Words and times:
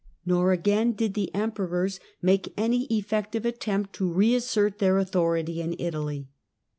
Nor, 0.25 0.51
again, 0.51 0.93
did 0.93 1.13
the 1.13 1.29
emperors 1.35 1.99
make 2.23 2.51
any 2.57 2.85
effective 2.85 3.45
attempt 3.45 3.93
to 3.97 4.11
reassert 4.11 4.79
their 4.79 4.97
authority 4.97 5.61
in 5.61 5.75
Italy. 5.77 6.27